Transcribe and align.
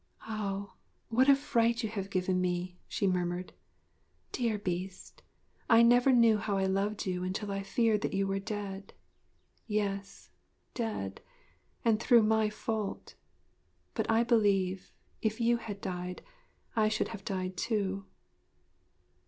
'Ah! 0.23 0.73
what 1.09 1.29
a 1.29 1.35
fright 1.35 1.83
you 1.83 1.89
have 1.89 2.09
given 2.09 2.41
me!' 2.41 2.75
she 2.87 3.05
murmured. 3.05 3.53
'Dear 4.31 4.57
Beast, 4.57 5.21
I 5.69 5.83
never 5.83 6.11
knew 6.11 6.39
how 6.39 6.57
I 6.57 6.65
loved 6.65 7.05
you 7.05 7.21
until 7.23 7.51
I 7.51 7.61
feared 7.61 8.01
that 8.01 8.15
you 8.15 8.25
were 8.25 8.39
dead 8.39 8.93
yes, 9.67 10.31
dead, 10.73 11.21
and 11.85 11.99
through 11.99 12.23
my 12.23 12.49
fault! 12.49 13.13
But 13.93 14.09
I 14.09 14.23
believe, 14.23 14.91
if 15.21 15.39
you 15.39 15.57
had 15.57 15.79
died, 15.81 16.23
I 16.75 16.87
should 16.89 17.09
have 17.09 17.23
died 17.23 17.55
too.' 17.55 18.07